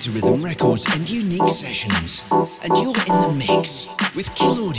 to 0.00 0.10
Rhythm 0.12 0.42
Records 0.42 0.86
and 0.94 1.08
Unique 1.10 1.50
Sessions. 1.50 2.24
And 2.30 2.74
you're 2.78 2.96
in 2.96 3.20
the 3.20 3.34
mix 3.36 3.86
with 4.16 4.34
Kill 4.34 4.70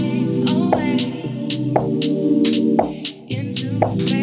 away 0.00 0.96
into 3.28 3.90
space. 3.90 4.17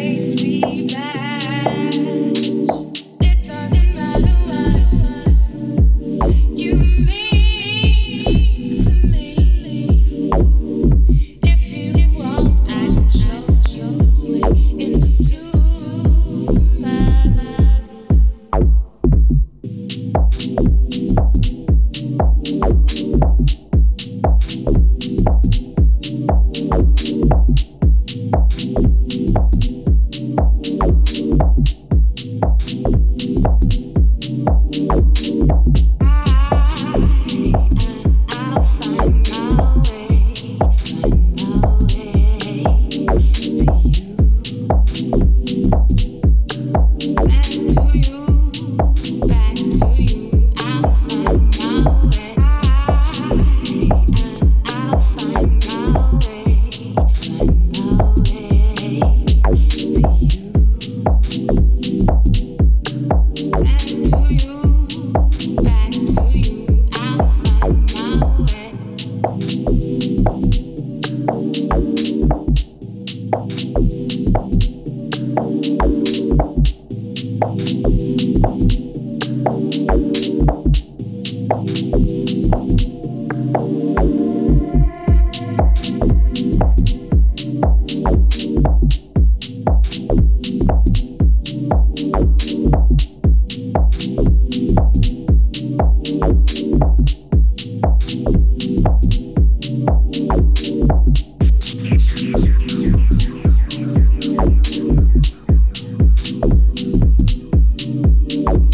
you 108.36 108.65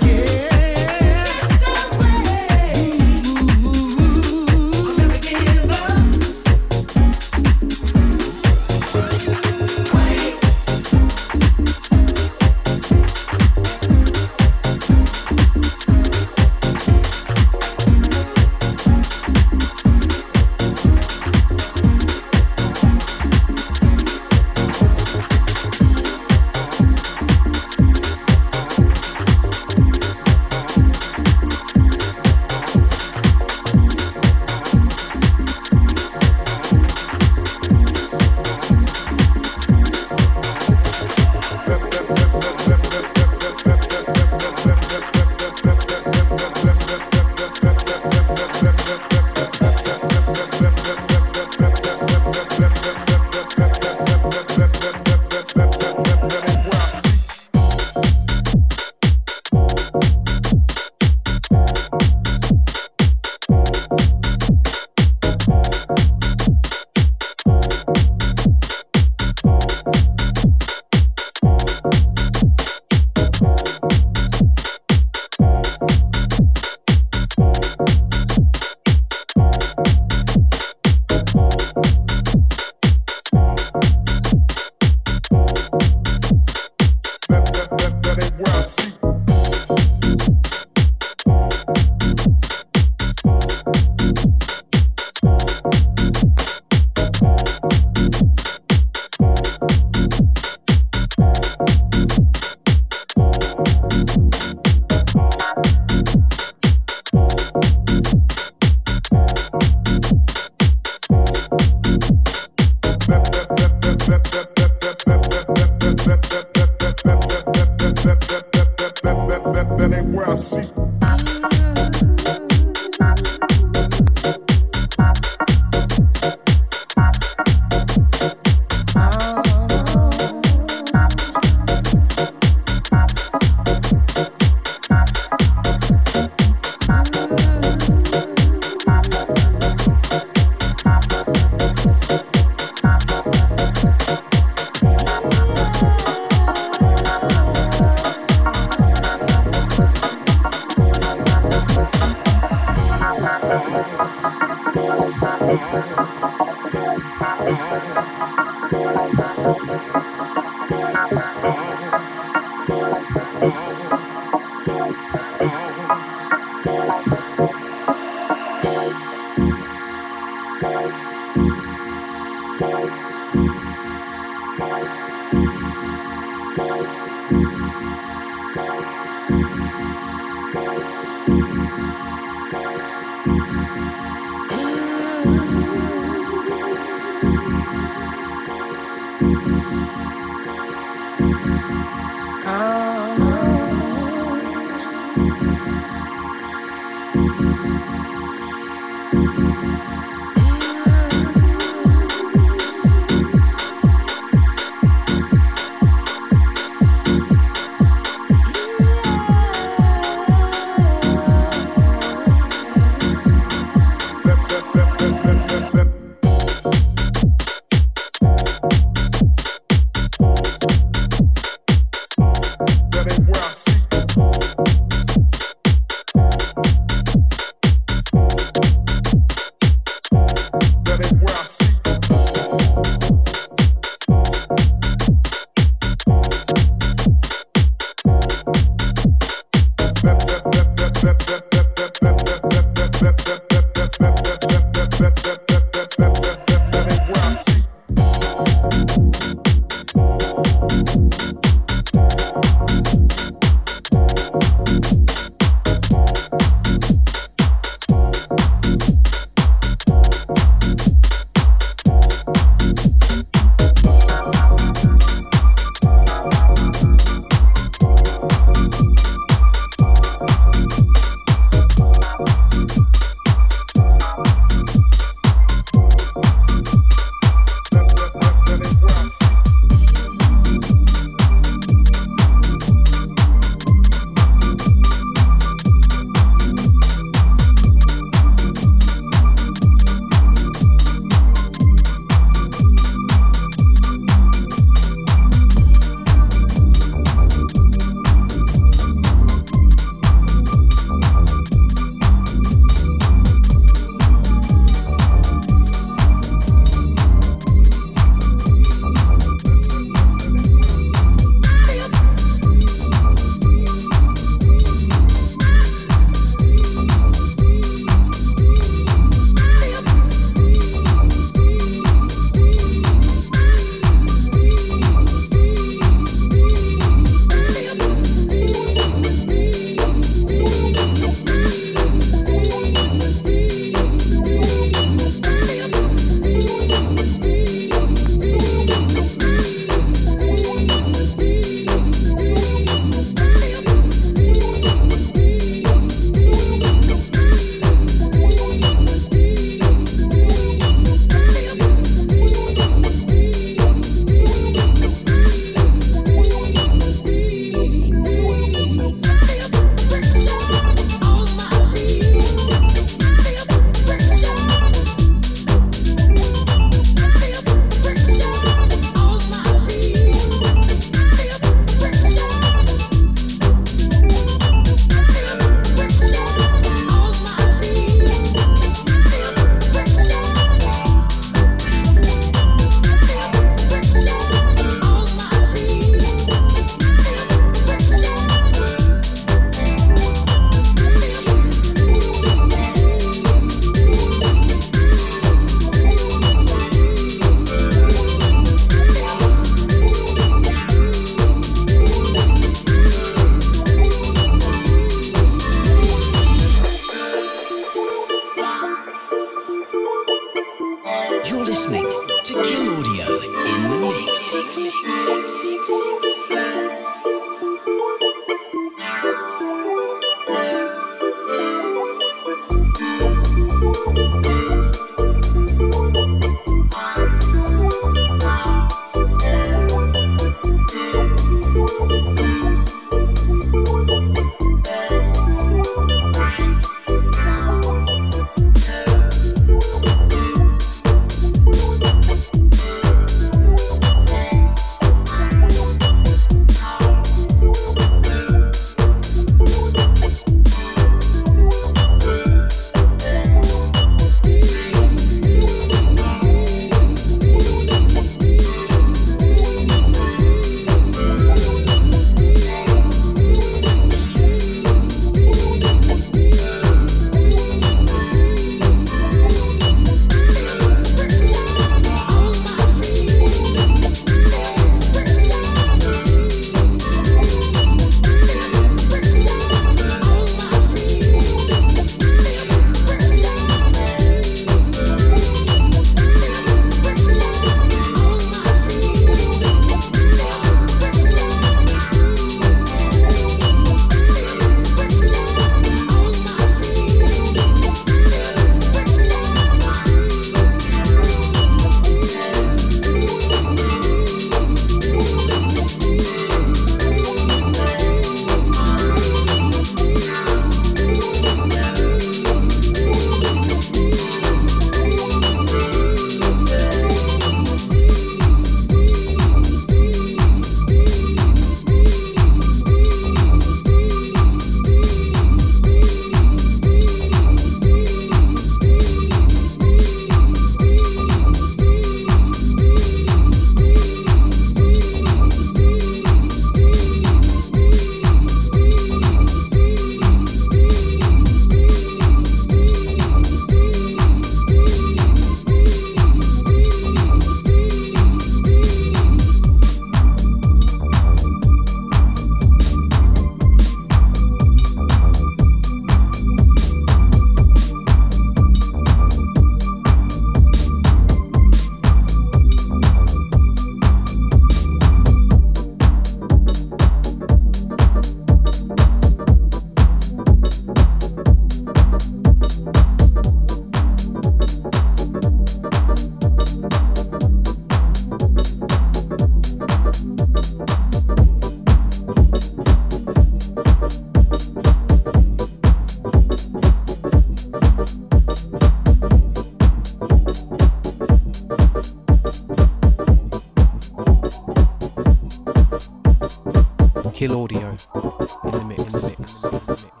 Kill 597.21 597.43
Audio 597.43 597.69
in 597.69 598.51
the 598.51 598.65
mix. 598.67 598.81
In 598.81 598.91
the 598.91 599.15
mix. 599.19 599.43
In 599.43 599.51
the 599.51 600.00